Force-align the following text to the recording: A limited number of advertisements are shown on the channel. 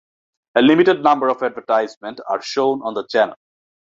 A 0.55 0.63
limited 0.63 1.03
number 1.03 1.27
of 1.29 1.43
advertisements 1.43 2.19
are 2.27 2.41
shown 2.41 2.81
on 2.81 2.95
the 2.95 3.05
channel. 3.05 3.35